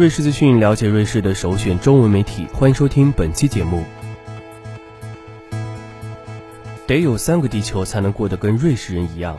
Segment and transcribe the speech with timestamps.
[0.00, 3.84] 瑞士资讯，了解瑞士的首选中文媒体，欢迎收听本期节目。
[6.86, 9.38] 得有三个地球才能过得跟瑞士人一样。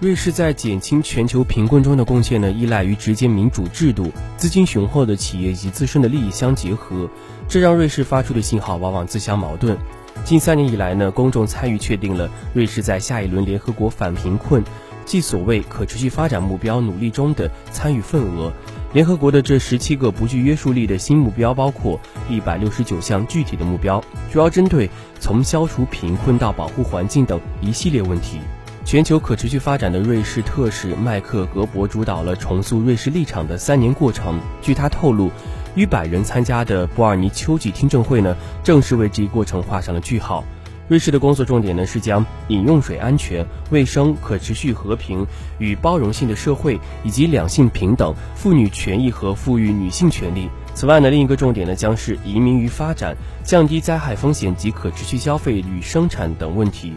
[0.00, 7.10] 瑞士在减轻全球贫困中的贡献呢，依赖于直接民主制度、资金雄厚的企业以及自身的利益相结合，
[7.46, 9.76] 这让瑞士发出的信号往往自相矛盾。
[10.24, 14.64] 近三年以来呢，公众参与确定了瑞士在下一轮联合国反贫困，
[15.04, 18.52] 即所谓可持续发展目标努力中的参与份额。
[18.92, 28.38] 联合国的这十七个不具约束力的新目标，包括一百六十九项具体的目标，主要针对从消除贫困到保护环境等一系列问题。
[28.84, 34.38] 全球可持续发展的瑞士特使麦克格伯主导了重塑瑞士立场的三年过程。
[34.60, 35.30] 据他透露，
[35.74, 40.44] 逾百人参加的伯尔尼秋季听证会呢，正是为这一过程画上了句号。
[40.86, 45.26] 瑞士的工作重点呢是将饮用水安全、卫生、可持续和平
[45.58, 50.48] 与包容性的社会以及两性平等、妇女权益和富裕女性权利。
[50.74, 56.92] 此外呢，另一个重点呢将是移民与发展、降低灾害风险及可持续消费与生产等问题。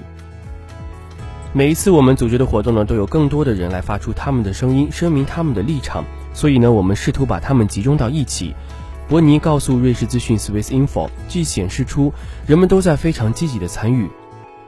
[1.53, 6.03] 每一次我们组织的活动呢，都有更多的人来发出他们的声音，声明他们的立场。
[6.33, 8.53] 所以呢，我们试图把他们集中到一起。
[9.09, 12.13] 伯尼告诉瑞士资讯 Swiss Info，据显示出
[12.45, 14.09] 人们都在非常积极的参与。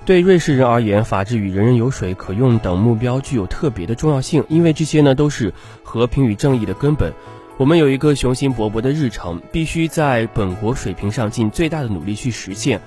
[0.06, 7.14] 对瑞士人而言，法治与人人有水可用等目标具有特别的重要性，因为这些呢都是和平与正义的根本。
[7.58, 12.80] 我们有一个雄心勃勃的日程，必须在本国水平上尽最大的努力去实现。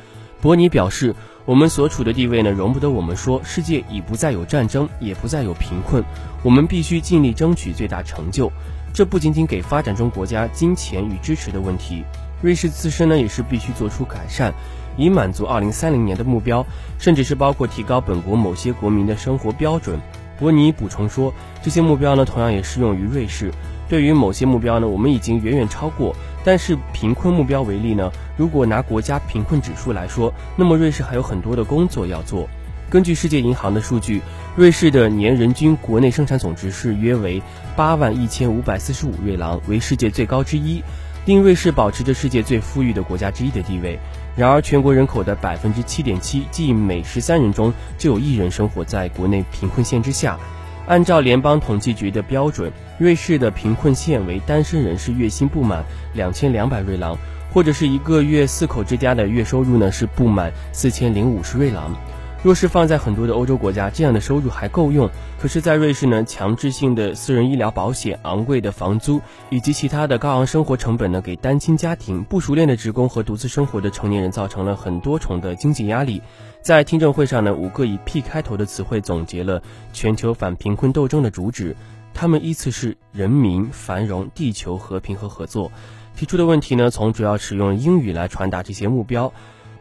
[0.42, 1.14] 伯尼表示。
[1.44, 6.04] 我们所处的地位呢，容不得我们说世界已不再有战争，也不再有贫困。
[6.44, 8.48] 我们必须尽力争取最大成就。
[8.94, 12.04] 这不仅仅给发展中国家金钱与支持的问题，
[12.40, 14.54] 瑞士自身呢也是必须做出改善，
[14.96, 16.64] 以满足2030年的目标，
[16.96, 19.98] 甚至是包括提高本国某些国民的生活标准。
[20.38, 23.50] 伯尼补充说，这些目标呢，同样也适用于瑞士。
[23.88, 26.14] 对于某些目标呢，我们已经远远超过。
[26.44, 32.48] 但是贫困目标为例呢，如果拿国家贫困指数来说，那么瑞士还有很多的工作要做。
[32.90, 34.20] 根据世界银行的数据，
[34.54, 37.40] 瑞士的年人均国内生产总值是约为
[37.74, 40.82] 八万一千五百四十五瑞郎，为世界最高之一，
[41.24, 43.98] 令瑞士保持着世界最富裕的国家之一的地位。
[44.36, 50.38] 然而，全国人口的百分之七点七，即每十三人中就有一人生活在国内贫困线之下。
[50.86, 55.84] 按照联邦统计局的标准，瑞士的贫困线为单身人士月薪不满
[56.14, 57.16] 两千两百瑞郎，
[57.52, 61.94] 或者是一个月四口之家的月收入呢是不满四千零五十瑞郎。
[62.42, 65.08] 若是放在很多的欧洲国家，这样的收入还够用。
[65.38, 76.20] 可是，在瑞士呢，强制性的私人医疗保险、昂贵的房租以及其他的高昂生活成本呢，给单亲家庭、不熟练的职工和独自生活的成年人造成了很多重的经济压力。
[76.62, 81.76] 在听证会上呢，五个以 P 开头的词汇总结了全球反贫困斗争的主旨，
[82.12, 85.70] 他们依次是人民、繁荣、地球、和平和合作。
[86.16, 89.32] 提出的问题呢，从主要使用英语来传达这些目标，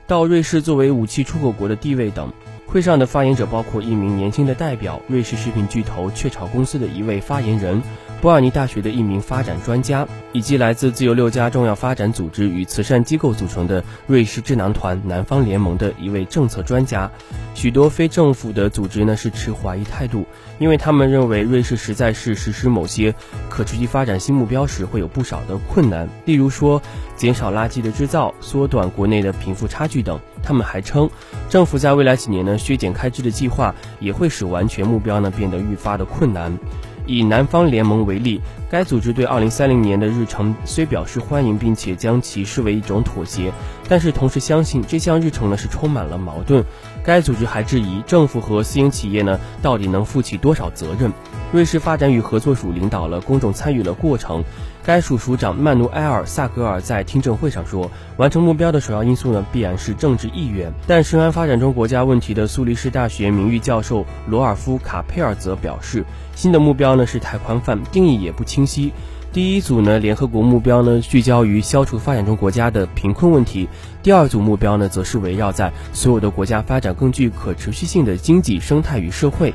[0.07, 2.31] 到瑞士作为武器出口国的地位等。
[2.67, 7.81] 会上的发言者包括一名年轻的代表，瑞士食品巨头雀巢公司的一位发言人，
[8.21, 17.09] 波尔尼大学的一名发展专家，以及来自自由六家重要发展组织与慈善机构组成的瑞士智囊团南方联盟的一位政策专家。
[17.55, 20.23] 许多非政府的组织呢是持怀疑态度，
[20.59, 23.13] 因为他们认为瑞士实在是实施某些
[23.49, 26.79] 可持续发展新目标时会有不少的困难，例如说
[27.15, 30.19] 减少垃圾的制造、缩短国内的贫富差距等。
[30.43, 31.09] 他们还称，
[31.49, 36.55] 政府在未来几年呢削减开支的计划也会使完全目标呢变得愈发的困难。
[37.05, 43.51] 以南方联盟为例，该组织对2030年的日程虽表示欢迎，并且将其视为一种妥协，
[43.89, 46.63] 但是同时相信这项日程呢是充满了矛盾。
[47.03, 51.11] 该组织还质疑政府和私营企业呢到底能负起多少责任。
[51.51, 54.43] 瑞士发展与合作署领导了公众参与了过程。
[54.83, 66.05] 该署署长曼努埃尔·萨格尔在听证会上说：“完成目标的首要因素呢，必然是政治意愿。”但深谙发展中国家问题的苏黎世大学名誉教授罗尔夫·卡佩尔则表示
[66.35, 68.91] ：“新的目标呢是太宽泛，定义也不清晰。
[69.33, 73.67] 第一组呢，联合国目标呢聚焦于消除发展中国家的贫困问题；
[74.03, 79.53] 第二组目标呢，则是围绕在所有的国家发展更具可持续性的经济生态与社会。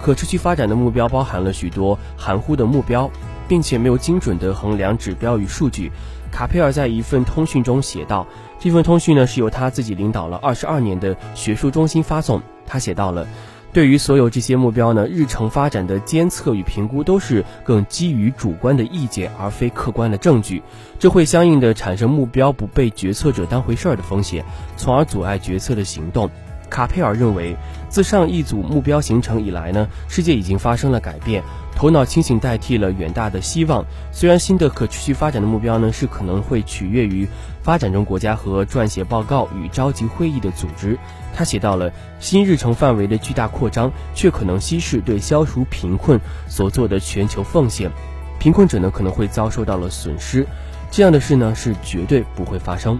[0.00, 3.10] 可持续发展的目标包含了许多含糊的目标。”
[3.50, 5.90] 并且没有精准的衡量指标与数据。
[6.30, 8.24] 卡佩尔在一份通讯中写道
[8.60, 12.40] ：“这份通讯呢是由他自己领导了二十二年的学术中心发送。
[12.64, 13.26] 他写到了，
[13.72, 20.60] 对于所有这些目标呢，日程发展的监测与评估都是更基于主观的意见而非客观的证据，
[20.98, 24.44] 这会相应的产生目标不被决策者当回事儿的风险，
[24.76, 26.28] 从而阻碍决策的行动。”
[26.70, 27.56] 卡佩尔认为，
[27.88, 31.42] 自上一组目标形成以来呢，世界已经发生了改变，
[31.76, 33.84] 头脑清醒代替了远大的希望。
[34.12, 37.28] 虽然新的可持续发展的目标呢，是可能会取悦于
[37.62, 40.96] 发展中国家和撰写报告与召集会议的组织。
[41.34, 46.18] 他写到了新日程范围的巨大扩张，却可能稀释对消除贫困
[46.48, 47.90] 所做的全球奉献，
[48.38, 50.46] 贫困者呢可能会遭受到了损失。
[50.90, 52.98] 这样的事呢是绝对不会发生。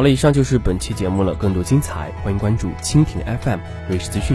[0.00, 1.34] 好了，以上就是本期节目了。
[1.34, 4.34] 更多精彩，欢迎关注蜻蜓 FM 瑞士资讯。